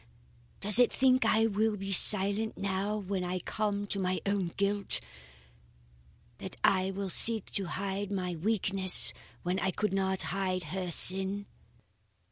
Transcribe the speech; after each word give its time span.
Does 0.61 0.79
it 0.79 0.91
think 0.91 1.25
I 1.25 1.45
will 1.45 1.77
be 1.77 1.91
silent 1.91 2.57
now 2.57 2.97
when 2.97 3.23
I 3.23 3.37
come 3.37 3.85
to 3.85 3.99
my 3.99 4.19
own 4.25 4.47
guilt? 4.57 4.99
That 6.39 6.55
I 6.63 6.89
will 6.89 7.11
seek 7.11 7.45
to 7.51 7.65
hide 7.65 8.09
my 8.11 8.33
weakness 8.35 9.13
when 9.43 9.59
I 9.59 9.69
could 9.69 9.93
not 9.93 10.23
hide 10.33 10.63
her 10.73 10.89
sin?" 10.89 11.45